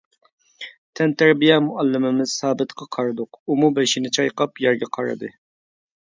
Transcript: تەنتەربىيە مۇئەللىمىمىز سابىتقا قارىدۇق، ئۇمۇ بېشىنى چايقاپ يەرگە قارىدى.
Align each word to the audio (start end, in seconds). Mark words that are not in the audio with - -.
تەنتەربىيە 0.99 1.57
مۇئەللىمىمىز 1.65 2.33
سابىتقا 2.41 2.89
قارىدۇق، 2.99 3.41
ئۇمۇ 3.45 3.71
بېشىنى 3.77 4.13
چايقاپ 4.19 4.65
يەرگە 4.67 4.93
قارىدى. 4.99 5.33